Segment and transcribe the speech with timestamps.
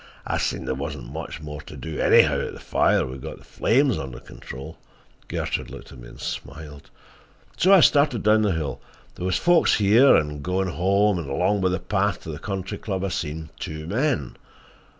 [0.25, 3.99] I seen there wasn't much more to do anyhow at the fire—we'd got the flames
[3.99, 8.81] under control"—Gertrude looked at me and smiled—"so I started down the hill.
[9.13, 12.39] There was folks here and there goin' home, and along by the path to the
[12.39, 14.37] Country Club I seen two men.